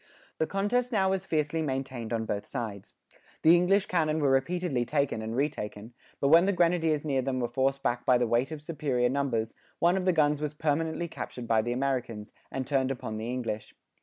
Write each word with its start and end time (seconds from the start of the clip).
The 0.39 0.47
contest 0.47 0.91
now 0.91 1.11
was 1.11 1.27
fiercely 1.27 1.61
maintained 1.61 2.11
on 2.11 2.25
both 2.25 2.47
sides. 2.47 2.95
The 3.43 3.55
English 3.55 3.85
cannon 3.85 4.19
were 4.19 4.31
repeatedly 4.31 4.83
taken 4.83 5.21
and 5.21 5.35
retaken; 5.35 5.93
but 6.19 6.29
when 6.29 6.47
the 6.47 6.53
grenadiers 6.53 7.05
near 7.05 7.21
them 7.21 7.39
were 7.39 7.47
forced 7.47 7.83
back 7.83 8.03
by 8.03 8.17
the 8.17 8.25
weight 8.25 8.51
of 8.51 8.63
superior 8.63 9.09
numbers, 9.09 9.53
one 9.77 9.95
of 9.97 10.05
the 10.05 10.11
guns 10.11 10.41
was 10.41 10.55
permanently 10.55 11.07
captured 11.07 11.47
by 11.47 11.61
the 11.61 11.71
Americans, 11.73 12.33
and 12.49 12.65
turned 12.65 12.89
upon 12.89 13.17
the 13.17 13.29
English. 13.29 13.75